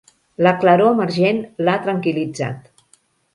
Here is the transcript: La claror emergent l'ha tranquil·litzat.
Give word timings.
La 0.45 0.53
claror 0.61 0.95
emergent 0.95 1.43
l'ha 1.67 1.77
tranquil·litzat. 1.85 2.67